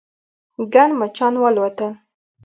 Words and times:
ګڼ 0.73 0.89
مچان 0.99 1.33
والوتل. 1.41 1.91